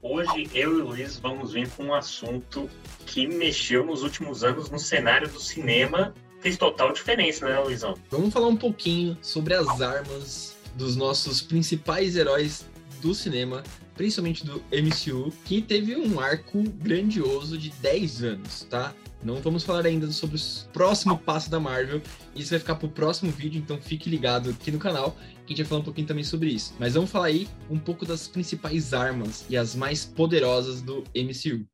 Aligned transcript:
Hoje 0.00 0.48
eu 0.54 0.78
e 0.78 0.80
o 0.80 0.84
Luiz 0.90 1.18
vamos 1.18 1.52
vir 1.52 1.68
com 1.70 1.86
um 1.86 1.94
assunto 1.94 2.70
que 3.04 3.26
mexeu 3.26 3.84
nos 3.84 4.04
últimos 4.04 4.44
anos 4.44 4.70
no 4.70 4.78
cenário 4.78 5.28
do 5.28 5.40
cinema. 5.40 6.14
Fez 6.40 6.56
total 6.56 6.92
diferença, 6.92 7.48
né, 7.48 7.58
Luizão? 7.58 7.96
Vamos 8.08 8.32
falar 8.32 8.46
um 8.46 8.56
pouquinho 8.56 9.18
sobre 9.20 9.54
as 9.54 9.80
armas 9.80 10.56
dos 10.76 10.94
nossos 10.94 11.42
principais 11.42 12.14
heróis 12.14 12.64
do 12.98 13.14
cinema, 13.14 13.62
principalmente 13.94 14.44
do 14.44 14.62
MCU, 14.72 15.32
que 15.44 15.62
teve 15.62 15.96
um 15.96 16.20
arco 16.20 16.62
grandioso 16.62 17.56
de 17.56 17.70
10 17.70 18.22
anos, 18.22 18.66
tá? 18.68 18.94
Não 19.22 19.36
vamos 19.36 19.64
falar 19.64 19.84
ainda 19.84 20.10
sobre 20.12 20.36
o 20.36 20.40
próximo 20.72 21.18
passo 21.18 21.50
da 21.50 21.58
Marvel. 21.58 22.00
Isso 22.36 22.50
vai 22.50 22.58
ficar 22.60 22.76
pro 22.76 22.88
próximo 22.88 23.32
vídeo, 23.32 23.58
então 23.58 23.80
fique 23.80 24.08
ligado 24.08 24.50
aqui 24.50 24.70
no 24.70 24.78
canal 24.78 25.16
que 25.44 25.54
a 25.54 25.56
gente 25.56 25.62
vai 25.64 25.68
falar 25.70 25.80
um 25.80 25.84
pouquinho 25.84 26.06
também 26.06 26.24
sobre 26.24 26.50
isso. 26.50 26.74
Mas 26.78 26.94
vamos 26.94 27.10
falar 27.10 27.26
aí 27.26 27.48
um 27.70 27.78
pouco 27.78 28.04
das 28.04 28.28
principais 28.28 28.92
armas 28.92 29.44
e 29.48 29.56
as 29.56 29.74
mais 29.74 30.04
poderosas 30.04 30.82
do 30.82 31.02
MCU. 31.14 31.66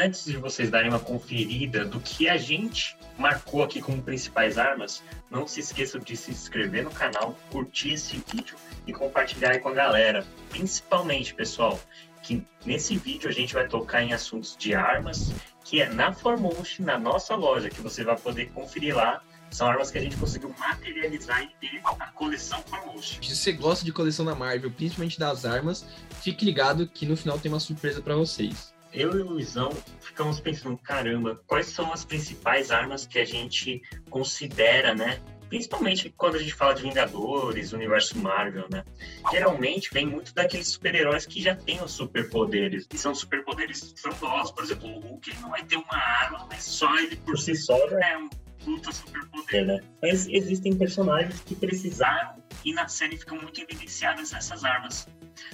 Antes 0.00 0.26
de 0.26 0.36
vocês 0.36 0.70
darem 0.70 0.90
uma 0.90 1.00
conferida 1.00 1.84
do 1.84 1.98
que 1.98 2.28
a 2.28 2.36
gente 2.36 2.96
marcou 3.18 3.64
aqui 3.64 3.82
como 3.82 4.00
principais 4.00 4.56
armas, 4.56 5.02
não 5.28 5.44
se 5.44 5.58
esqueçam 5.58 6.00
de 6.00 6.16
se 6.16 6.30
inscrever 6.30 6.84
no 6.84 6.90
canal, 6.90 7.36
curtir 7.50 7.94
esse 7.94 8.22
vídeo 8.32 8.56
e 8.86 8.92
compartilhar 8.92 9.58
com 9.58 9.70
a 9.70 9.74
galera. 9.74 10.24
Principalmente, 10.50 11.34
pessoal, 11.34 11.80
que 12.22 12.46
nesse 12.64 12.96
vídeo 12.96 13.28
a 13.28 13.32
gente 13.32 13.52
vai 13.54 13.66
tocar 13.66 14.00
em 14.00 14.12
assuntos 14.12 14.56
de 14.56 14.72
armas, 14.72 15.32
que 15.64 15.82
é 15.82 15.88
na 15.88 16.12
Formotion, 16.12 16.84
na 16.84 16.96
nossa 16.96 17.34
loja, 17.34 17.68
que 17.68 17.80
você 17.80 18.04
vai 18.04 18.16
poder 18.16 18.52
conferir 18.52 18.94
lá. 18.94 19.20
São 19.50 19.66
armas 19.66 19.90
que 19.90 19.98
a 19.98 20.00
gente 20.00 20.16
conseguiu 20.16 20.54
materializar 20.56 21.42
e 21.42 21.48
ter 21.60 21.80
a 21.84 22.06
coleção 22.12 22.62
Formotion. 22.62 23.20
Se 23.20 23.34
você 23.34 23.50
gosta 23.50 23.84
de 23.84 23.92
coleção 23.92 24.24
da 24.24 24.36
Marvel, 24.36 24.70
principalmente 24.70 25.18
das 25.18 25.44
armas, 25.44 25.84
fique 26.22 26.44
ligado 26.44 26.86
que 26.86 27.04
no 27.04 27.16
final 27.16 27.36
tem 27.36 27.50
uma 27.50 27.58
surpresa 27.58 28.00
para 28.00 28.14
vocês 28.14 28.77
eu 28.92 29.12
e 29.18 29.22
o 29.22 29.30
Luizão 29.30 29.70
ficamos 30.00 30.40
pensando, 30.40 30.76
caramba, 30.78 31.40
quais 31.46 31.66
são 31.66 31.92
as 31.92 32.04
principais 32.04 32.70
armas 32.70 33.06
que 33.06 33.18
a 33.18 33.24
gente 33.24 33.82
considera, 34.10 34.94
né? 34.94 35.20
Principalmente 35.48 36.12
quando 36.16 36.36
a 36.36 36.38
gente 36.38 36.54
fala 36.54 36.74
de 36.74 36.82
Vingadores, 36.82 37.72
universo 37.72 38.18
Marvel, 38.18 38.66
né? 38.70 38.84
Geralmente 39.30 39.90
vem 39.92 40.06
muito 40.06 40.34
daqueles 40.34 40.68
super-heróis 40.68 41.24
que 41.24 41.40
já 41.40 41.54
têm 41.54 41.82
os 41.82 41.92
superpoderes. 41.92 42.86
E 42.92 42.98
são 42.98 43.14
superpoderes 43.14 43.94
frondosos. 43.96 44.52
Por 44.52 44.64
exemplo, 44.64 44.90
o 44.90 45.00
Hulk 45.00 45.40
não 45.40 45.50
vai 45.50 45.64
ter 45.64 45.76
uma 45.76 45.96
arma, 45.96 46.46
mas 46.50 46.64
só 46.64 46.94
ele 46.98 47.16
por 47.16 47.38
si 47.38 47.54
só 47.56 47.78
já 47.88 47.98
é 47.98 48.18
um 48.18 48.28
puta 48.62 48.92
superpoder, 48.92 49.66
né? 49.66 49.80
Mas 50.02 50.28
existem 50.28 50.76
personagens 50.76 51.40
que 51.40 51.54
precisaram 51.54 52.42
e 52.64 52.74
na 52.74 52.86
série 52.86 53.16
ficam 53.16 53.40
muito 53.40 53.60
evidenciadas 53.60 54.34
essas 54.34 54.64
armas. 54.64 55.08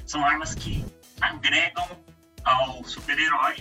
São 0.04 0.24
armas 0.24 0.54
que 0.54 0.84
agregam 1.20 1.86
ao 2.44 2.84
super-herói, 2.84 3.56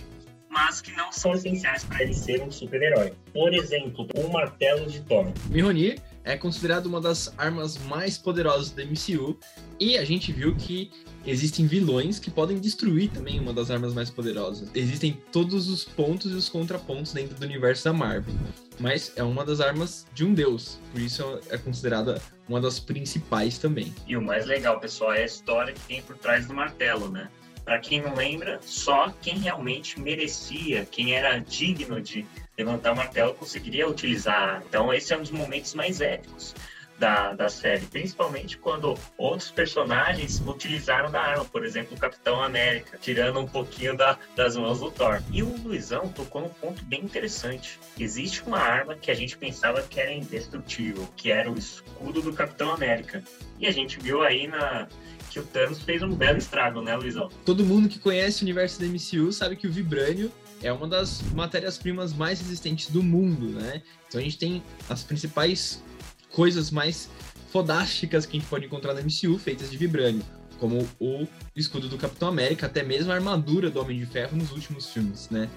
mas 0.49 0.81
que 0.81 0.91
não 0.91 1.11
são 1.11 1.33
essenciais 1.33 1.83
para 1.83 2.03
ele 2.03 2.13
ser 2.13 2.41
um 2.41 2.51
super-herói. 2.51 3.13
Por 3.33 3.53
exemplo, 3.53 4.07
o 4.15 4.31
martelo 4.31 4.85
de 4.85 5.01
Thor. 5.01 5.31
Mjolnir 5.49 5.99
é 6.23 6.37
considerado 6.37 6.85
uma 6.85 7.01
das 7.01 7.33
armas 7.37 7.77
mais 7.77 8.17
poderosas 8.17 8.69
do 8.71 8.81
MCU 8.85 9.37
e 9.79 9.97
a 9.97 10.05
gente 10.05 10.31
viu 10.31 10.55
que 10.55 10.91
existem 11.25 11.65
vilões 11.65 12.19
que 12.19 12.29
podem 12.29 12.59
destruir 12.59 13.09
também 13.09 13.39
uma 13.39 13.53
das 13.53 13.71
armas 13.71 13.93
mais 13.93 14.09
poderosas. 14.09 14.69
Existem 14.75 15.21
todos 15.31 15.67
os 15.67 15.83
pontos 15.83 16.31
e 16.31 16.35
os 16.35 16.49
contrapontos 16.49 17.13
dentro 17.13 17.35
do 17.35 17.45
universo 17.45 17.85
da 17.85 17.93
Marvel, 17.93 18.33
mas 18.79 19.11
é 19.15 19.23
uma 19.23 19.43
das 19.43 19.59
armas 19.59 20.05
de 20.13 20.23
um 20.23 20.33
deus, 20.33 20.79
por 20.91 21.01
isso 21.01 21.39
é 21.49 21.57
considerada 21.57 22.21
uma 22.47 22.61
das 22.61 22.79
principais 22.79 23.57
também. 23.57 23.93
E 24.07 24.15
o 24.15 24.21
mais 24.21 24.45
legal, 24.45 24.79
pessoal, 24.79 25.13
é 25.13 25.23
a 25.23 25.25
história 25.25 25.73
que 25.73 25.81
tem 25.81 26.01
por 26.01 26.17
trás 26.17 26.45
do 26.45 26.53
martelo, 26.53 27.09
né? 27.09 27.29
Para 27.63 27.79
quem 27.79 28.01
não 28.01 28.13
lembra, 28.13 28.59
só 28.61 29.13
quem 29.21 29.37
realmente 29.37 29.99
merecia, 29.99 30.85
quem 30.85 31.15
era 31.15 31.37
digno 31.39 32.01
de 32.01 32.25
levantar 32.57 32.91
o 32.91 32.95
martelo 32.95 33.33
conseguiria 33.33 33.87
utilizar. 33.87 34.61
Então, 34.67 34.93
esse 34.93 35.13
é 35.13 35.17
um 35.17 35.21
dos 35.21 35.31
momentos 35.31 35.73
mais 35.73 36.01
épicos 36.01 36.53
da, 36.97 37.33
da 37.33 37.49
série, 37.49 37.85
principalmente 37.85 38.57
quando 38.57 38.97
outros 39.17 39.51
personagens 39.51 40.41
utilizaram 40.45 41.11
da 41.11 41.21
arma, 41.21 41.45
por 41.45 41.65
exemplo, 41.65 41.95
o 41.95 41.99
Capitão 41.99 42.41
América, 42.41 42.97
tirando 43.01 43.39
um 43.39 43.47
pouquinho 43.47 43.97
da, 43.97 44.17
das 44.35 44.55
mãos 44.55 44.79
do 44.79 44.91
Thor. 44.91 45.21
E 45.31 45.41
o 45.41 45.57
Luizão 45.63 46.07
tocou 46.09 46.41
num 46.41 46.49
ponto 46.49 46.83
bem 46.85 47.01
interessante. 47.01 47.79
Existe 47.99 48.43
uma 48.43 48.59
arma 48.59 48.95
que 48.95 49.09
a 49.09 49.13
gente 49.13 49.37
pensava 49.37 49.81
que 49.81 49.99
era 49.99 50.13
indestrutível, 50.13 51.07
que 51.15 51.31
era 51.31 51.51
o 51.51 51.57
escudo 51.57 52.21
do 52.21 52.33
Capitão 52.33 52.71
América. 52.71 53.23
E 53.59 53.67
a 53.67 53.71
gente 53.71 53.99
viu 53.99 54.21
aí 54.21 54.47
na, 54.47 54.87
que 55.33 55.39
o 55.39 55.43
Thanos 55.43 55.81
fez 55.81 56.03
um 56.03 56.13
belo 56.13 56.37
estrago, 56.37 56.81
né, 56.81 56.95
Luizão? 56.95 57.27
Todo 57.43 57.65
mundo 57.65 57.89
que 57.89 57.97
conhece 57.97 58.41
o 58.41 58.45
universo 58.45 58.79
da 58.79 58.85
MCU 58.85 59.33
sabe 59.33 59.55
que 59.55 59.67
o 59.67 59.71
Vibrânio 59.71 60.31
é 60.61 60.71
uma 60.71 60.87
das 60.87 61.21
matérias-primas 61.33 62.13
mais 62.13 62.39
resistentes 62.39 62.89
do 62.89 63.01
mundo, 63.01 63.49
né? 63.49 63.81
Então 64.07 64.21
a 64.21 64.23
gente 64.23 64.37
tem 64.37 64.63
as 64.87 65.03
principais 65.03 65.83
coisas 66.29 66.69
mais 66.69 67.09
fodásticas 67.51 68.25
que 68.25 68.37
a 68.37 68.39
gente 68.39 68.49
pode 68.49 68.65
encontrar 68.65 68.93
na 68.93 69.01
MCU 69.01 69.37
feitas 69.39 69.69
de 69.69 69.77
Vibrânio, 69.77 70.23
como 70.59 70.87
o 70.99 71.27
escudo 71.55 71.89
do 71.89 71.97
Capitão 71.97 72.29
América, 72.29 72.67
até 72.67 72.83
mesmo 72.83 73.11
a 73.11 73.15
armadura 73.15 73.69
do 73.69 73.81
Homem 73.81 73.99
de 73.99 74.05
Ferro 74.05 74.37
nos 74.37 74.51
últimos 74.51 74.89
filmes, 74.89 75.29
né? 75.29 75.49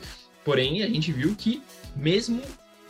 Porém, 0.44 0.82
a 0.82 0.88
gente 0.88 1.12
viu 1.12 1.34
que 1.34 1.62
mesmo 1.94 2.41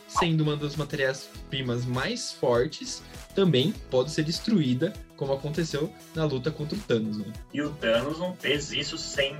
sendo 0.07 0.41
uma 0.41 0.55
das 0.55 0.75
matérias-primas 0.75 1.85
mais 1.85 2.31
fortes, 2.31 3.03
também 3.35 3.73
pode 3.91 4.11
ser 4.11 4.23
destruída, 4.23 4.93
como 5.15 5.33
aconteceu 5.33 5.93
na 6.15 6.25
luta 6.25 6.49
contra 6.49 6.77
o 6.77 6.81
Thanos. 6.81 7.17
Né? 7.17 7.33
E 7.53 7.61
o 7.61 7.71
Thanos 7.71 8.19
não 8.19 8.35
fez 8.35 8.71
isso 8.71 8.97
sem 8.97 9.35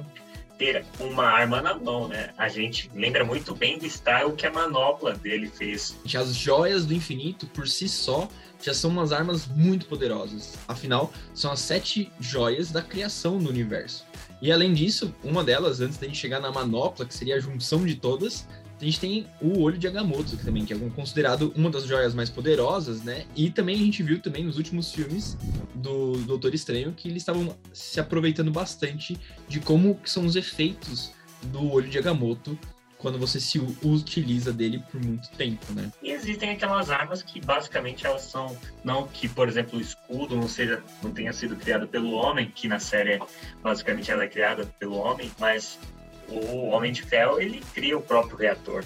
ter 0.58 0.86
uma 1.00 1.24
arma 1.24 1.62
na 1.62 1.76
mão, 1.76 2.08
né? 2.08 2.34
A 2.38 2.50
gente 2.50 2.90
lembra 2.94 3.24
muito 3.24 3.54
bem 3.56 3.78
do 3.78 3.86
style 3.86 4.34
que 4.34 4.46
a 4.46 4.52
manopla 4.52 5.14
dele 5.14 5.48
fez. 5.48 5.96
As 6.16 6.36
joias 6.36 6.86
do 6.86 6.94
infinito, 6.94 7.46
por 7.48 7.68
si 7.68 7.88
só, 7.88 8.28
já 8.62 8.74
são 8.74 8.90
umas 8.90 9.12
armas 9.12 9.48
muito 9.48 9.86
poderosas. 9.86 10.56
Afinal, 10.68 11.14
são 11.34 11.52
as 11.52 11.60
sete 11.60 12.12
joias 12.20 12.72
da 12.72 12.82
criação 12.82 13.38
do 13.38 13.50
universo. 13.50 14.06
E 14.42 14.52
além 14.52 14.74
disso, 14.74 15.14
uma 15.24 15.44
delas, 15.44 15.80
antes 15.80 15.98
da 15.98 16.08
gente 16.08 16.18
chegar 16.18 16.40
na 16.40 16.52
manopla, 16.52 17.06
que 17.06 17.14
seria 17.14 17.36
a 17.36 17.40
junção 17.40 17.86
de 17.86 17.96
todas, 17.96 18.48
a 18.80 18.86
gente 18.86 19.00
tem 19.00 19.26
o 19.42 19.62
olho 19.62 19.78
de 19.78 19.88
Agamotto 19.88 20.38
também, 20.38 20.64
que 20.64 20.74
é 20.74 20.78
considerado 20.96 21.52
uma 21.56 21.70
das 21.70 21.86
joias 21.86 22.14
mais 22.14 22.30
poderosas, 22.30 23.02
né? 23.02 23.26
E 23.36 23.50
também 23.50 23.76
a 23.76 23.80
gente 23.80 24.04
viu 24.04 24.20
também 24.22 24.44
nos 24.44 24.58
últimos 24.58 24.92
filmes 24.92 25.36
do 25.74 26.18
Doutor 26.20 26.54
Estranho 26.54 26.94
que 26.96 27.08
eles 27.10 27.24
estavam 27.24 27.56
se 27.74 28.00
aproveitando 28.00 28.52
bastante 28.52 29.18
de 29.48 29.60
como 29.60 30.00
são 30.06 30.26
os 30.26 30.36
efeitos 30.36 31.12
do 31.44 31.72
olho 31.72 31.90
de 31.90 31.98
Agamotto 31.98 32.58
quando 32.98 33.20
você 33.20 33.40
se 33.40 33.60
utiliza 33.84 34.52
dele 34.52 34.84
por 34.92 35.04
muito 35.04 35.30
tempo, 35.32 35.72
né? 35.74 35.92
E 36.02 36.12
existem 36.12 36.50
aquelas 36.52 36.90
armas 36.90 37.22
que 37.22 37.40
basicamente 37.40 38.06
elas 38.06 38.24
são 38.24 38.58
não 38.84 39.08
que, 39.08 39.30
por 39.30 39.48
exemplo, 39.48 39.78
o 39.78 39.82
escudo 39.82 40.36
não 40.36 40.48
seja 40.48 40.84
não 41.04 41.12
tenha 41.12 41.32
sido 41.32 41.56
criado 41.56 41.88
pelo 41.88 42.12
homem, 42.12 42.52
que 42.54 42.68
na 42.68 42.80
série 42.80 43.20
basicamente 43.62 44.12
ela 44.12 44.24
é 44.24 44.28
criada 44.28 44.66
pelo 44.80 44.98
homem, 44.98 45.32
mas 45.40 45.78
o 46.30 46.68
Homem 46.68 46.92
de 46.92 47.02
Ferro 47.02 47.40
ele 47.40 47.62
cria 47.74 47.98
o 47.98 48.02
próprio 48.02 48.38
reator. 48.38 48.84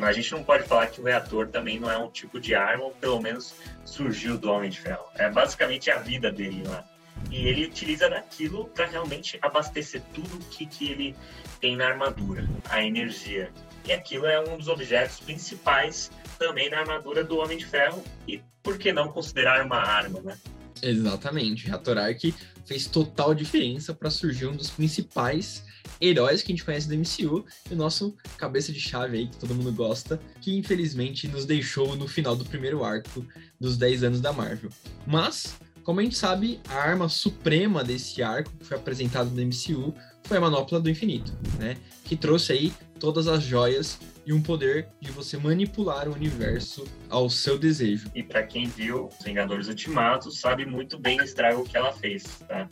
A 0.00 0.12
gente 0.12 0.32
não 0.32 0.44
pode 0.44 0.64
falar 0.64 0.86
que 0.86 1.00
o 1.00 1.04
reator 1.04 1.48
também 1.48 1.78
não 1.78 1.90
é 1.90 1.98
um 1.98 2.08
tipo 2.08 2.40
de 2.40 2.54
arma, 2.54 2.84
ou 2.84 2.90
pelo 2.92 3.20
menos 3.20 3.54
surgiu 3.84 4.38
do 4.38 4.50
Homem 4.50 4.70
de 4.70 4.80
Ferro. 4.80 5.04
É 5.16 5.28
basicamente 5.28 5.90
a 5.90 5.98
vida 5.98 6.30
dele 6.30 6.62
lá. 6.66 6.84
E 7.30 7.46
ele 7.46 7.66
utiliza 7.66 8.08
daquilo 8.08 8.66
para 8.66 8.86
realmente 8.86 9.38
abastecer 9.42 10.00
tudo 10.14 10.36
o 10.36 10.44
que, 10.50 10.64
que 10.64 10.90
ele 10.90 11.16
tem 11.60 11.76
na 11.76 11.88
armadura, 11.88 12.48
a 12.68 12.82
energia. 12.82 13.50
E 13.84 13.92
aquilo 13.92 14.26
é 14.26 14.40
um 14.40 14.56
dos 14.56 14.68
objetos 14.68 15.20
principais 15.20 16.10
também 16.38 16.70
na 16.70 16.78
armadura 16.78 17.24
do 17.24 17.38
Homem 17.38 17.58
de 17.58 17.66
Ferro. 17.66 18.02
E 18.26 18.40
por 18.62 18.78
que 18.78 18.92
não 18.92 19.08
considerar 19.08 19.64
uma 19.64 19.78
arma, 19.78 20.20
né? 20.20 20.38
Exatamente. 20.82 21.66
Reator 21.66 21.98
Arc 21.98 22.34
fez 22.64 22.86
total 22.86 23.34
diferença 23.34 23.92
para 23.92 24.10
surgir 24.10 24.46
um 24.46 24.56
dos 24.56 24.70
principais 24.70 25.64
heróis 26.00 26.42
que 26.42 26.52
a 26.52 26.54
gente 26.54 26.64
conhece 26.64 26.88
do 26.88 26.94
MCU 26.94 27.44
e 27.70 27.74
o 27.74 27.76
nosso 27.76 28.16
cabeça 28.38 28.72
de 28.72 28.80
chave 28.80 29.18
aí, 29.18 29.26
que 29.26 29.36
todo 29.36 29.54
mundo 29.54 29.72
gosta, 29.72 30.20
que 30.40 30.56
infelizmente 30.56 31.28
nos 31.28 31.44
deixou 31.44 31.96
no 31.96 32.06
final 32.06 32.36
do 32.36 32.44
primeiro 32.44 32.84
arco 32.84 33.26
dos 33.58 33.76
10 33.76 34.04
anos 34.04 34.20
da 34.20 34.32
Marvel. 34.32 34.70
Mas, 35.06 35.56
como 35.82 36.00
a 36.00 36.02
gente 36.02 36.16
sabe, 36.16 36.60
a 36.68 36.74
arma 36.74 37.08
suprema 37.08 37.82
desse 37.82 38.22
arco 38.22 38.50
que 38.58 38.64
foi 38.64 38.76
apresentado 38.76 39.30
no 39.30 39.42
MCU 39.42 39.94
foi 40.24 40.36
a 40.36 40.40
Manopla 40.40 40.80
do 40.80 40.88
Infinito, 40.88 41.32
né? 41.58 41.76
Que 42.04 42.16
trouxe 42.16 42.52
aí 42.52 42.72
todas 42.98 43.26
as 43.26 43.42
joias 43.42 43.98
e 44.30 44.32
um 44.32 44.40
poder 44.40 44.86
de 45.00 45.10
você 45.10 45.36
manipular 45.36 46.08
o 46.08 46.12
universo 46.12 46.86
ao 47.08 47.28
seu 47.28 47.58
desejo. 47.58 48.08
E 48.14 48.22
para 48.22 48.44
quem 48.44 48.68
viu 48.68 49.08
Vingadores 49.24 49.66
Ultimatos, 49.66 50.38
sabe 50.38 50.64
muito 50.64 50.96
bem 51.00 51.20
o 51.20 51.24
estrago 51.24 51.64
que 51.64 51.76
ela 51.76 51.92
fez, 51.92 52.22
tá? 52.46 52.70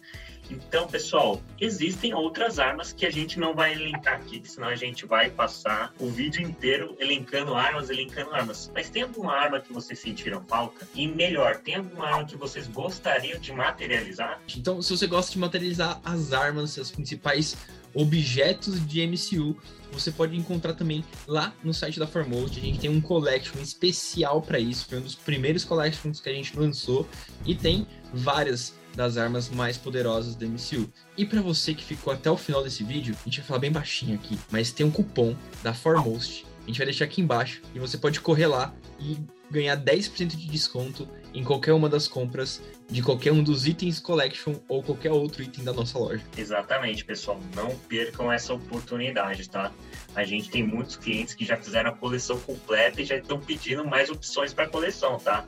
Então, 0.51 0.87
pessoal, 0.87 1.41
existem 1.61 2.15
outras 2.15 2.59
armas 2.59 2.93
que 2.93 3.05
a 3.07 3.11
gente 3.11 3.39
não 3.39 3.55
vai 3.55 3.73
elencar 3.73 4.15
aqui, 4.15 4.41
senão 4.45 4.69
a 4.69 4.77
gente 4.77 5.07
vai 5.07 5.31
passar 5.31 5.93
o 5.99 6.09
vídeo 6.09 6.43
inteiro 6.43 6.97
elencando 6.99 7.55
armas, 7.55 7.91
elencando 7.91 8.35
armas. 8.35 8.71
Mas 8.75 8.89
tem 8.91 9.03
alguma 9.03 9.33
arma 9.33 9.61
que 9.61 9.73
vocês 9.73 9.99
sentiram 9.99 10.45
falta? 10.47 10.89
E 10.95 11.07
melhor, 11.07 11.57
tem 11.59 11.77
alguma 11.77 12.07
arma 12.07 12.25
que 12.25 12.37
vocês 12.37 12.67
gostariam 12.67 13.39
de 13.39 13.53
materializar? 13.53 14.41
Então, 14.57 14.81
se 14.81 14.97
você 14.97 15.07
gosta 15.07 15.33
de 15.33 15.39
materializar 15.39 16.01
as 16.05 16.33
armas, 16.33 16.79
as 16.79 16.91
principais 16.91 17.57
objetos 17.95 18.87
de 18.87 19.07
MCU, 19.07 19.57
você 19.91 20.11
pode 20.11 20.37
encontrar 20.37 20.75
também 20.75 21.05
lá 21.27 21.55
no 21.63 21.73
site 21.73 21.99
da 21.99 22.07
Foremost. 22.07 22.59
A 22.59 22.63
gente 22.63 22.79
tem 22.79 22.91
um 22.91 23.01
collection 23.01 23.61
especial 23.61 24.43
para 24.43 24.59
isso, 24.59 24.87
foi 24.87 24.99
um 24.99 25.03
dos 25.03 25.15
primeiros 25.15 25.65
collections 25.65 26.21
que 26.21 26.29
a 26.29 26.33
gente 26.33 26.57
lançou 26.57 27.09
e 27.45 27.55
tem 27.55 27.87
várias 28.13 28.75
das 28.99 29.17
armas 29.17 29.49
mais 29.49 29.79
poderosas 29.79 30.35
do 30.35 30.45
MCU. 30.45 30.93
E 31.17 31.25
para 31.25 31.41
você 31.41 31.73
que 31.73 31.85
ficou 31.85 32.13
até 32.13 32.29
o 32.29 32.37
final 32.37 32.65
desse 32.65 32.83
vídeo, 32.83 33.17
a 33.21 33.25
gente 33.25 33.39
vai 33.39 33.47
falar 33.47 33.61
bem 33.61 33.71
baixinho 33.71 34.17
aqui, 34.17 34.37
mas 34.51 34.73
tem 34.73 34.85
um 34.85 34.91
cupom 34.91 35.37
da 35.63 35.73
Foremost. 35.73 36.45
A 36.65 36.67
gente 36.67 36.79
vai 36.79 36.87
deixar 36.87 37.05
aqui 37.05 37.23
embaixo 37.23 37.63
e 37.73 37.79
você 37.79 37.97
pode 37.97 38.21
correr 38.21 38.49
lá 38.49 38.75
e 38.99 39.17
ganhar 39.49 39.77
10% 39.77 40.37
de 40.37 40.49
desconto 40.49 41.09
em 41.33 41.45
qualquer 41.45 41.73
uma 41.73 41.89
das 41.89 42.09
compras 42.09 42.61
de 42.91 43.01
qualquer 43.01 43.33
um 43.33 43.43
dos 43.43 43.67
itens 43.67 44.01
collection 44.01 44.57
ou 44.69 44.83
qualquer 44.83 45.13
outro 45.13 45.43
item 45.43 45.65
da 45.65 45.73
nossa 45.73 45.97
loja. 45.97 46.23
Exatamente, 46.37 47.05
pessoal. 47.05 47.41
Não 47.55 47.71
percam 47.89 48.33
essa 48.33 48.53
oportunidade, 48.53 49.49
tá? 49.49 49.73
A 50.15 50.25
gente 50.25 50.51
tem 50.51 50.67
muitos 50.67 50.97
clientes 50.97 51.35
que 51.35 51.45
já 51.45 51.57
fizeram 51.57 51.91
a 51.91 51.95
coleção 51.95 52.39
completa 52.41 53.01
e 53.01 53.05
já 53.05 53.17
estão 53.17 53.39
pedindo 53.39 53.87
mais 53.87 54.11
opções 54.11 54.53
para 54.53 54.67
coleção, 54.67 55.19
tá? 55.19 55.47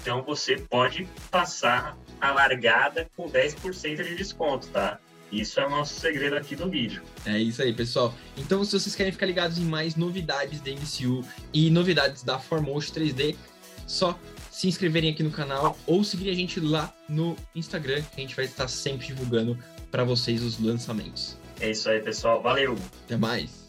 Então 0.00 0.22
você 0.22 0.56
pode 0.56 1.08
passar 1.30 1.96
a 2.22 2.30
largada 2.30 3.10
com 3.16 3.28
10% 3.28 4.04
de 4.04 4.14
desconto, 4.14 4.68
tá? 4.68 5.00
Isso 5.32 5.58
é 5.58 5.66
o 5.66 5.70
nosso 5.70 5.98
segredo 5.98 6.36
aqui 6.36 6.54
do 6.54 6.70
vídeo. 6.70 7.02
É 7.26 7.36
isso 7.38 7.60
aí, 7.60 7.72
pessoal. 7.72 8.14
Então, 8.36 8.62
se 8.64 8.78
vocês 8.78 8.94
querem 8.94 9.10
ficar 9.10 9.26
ligados 9.26 9.58
em 9.58 9.64
mais 9.64 9.96
novidades 9.96 10.60
da 10.60 10.70
MCU 10.70 11.24
e 11.52 11.68
novidades 11.68 12.22
da 12.22 12.38
Foremost 12.38 12.92
3D, 12.92 13.34
só 13.86 14.16
se 14.50 14.68
inscreverem 14.68 15.10
aqui 15.10 15.22
no 15.22 15.30
canal 15.30 15.76
ou 15.84 16.04
seguir 16.04 16.30
a 16.30 16.34
gente 16.34 16.60
lá 16.60 16.94
no 17.08 17.34
Instagram, 17.54 18.02
que 18.02 18.18
a 18.18 18.20
gente 18.20 18.36
vai 18.36 18.44
estar 18.44 18.68
sempre 18.68 19.06
divulgando 19.06 19.58
para 19.90 20.04
vocês 20.04 20.42
os 20.42 20.60
lançamentos. 20.60 21.36
É 21.60 21.70
isso 21.70 21.88
aí, 21.88 22.00
pessoal. 22.00 22.40
Valeu! 22.40 22.76
Até 23.04 23.16
mais! 23.16 23.61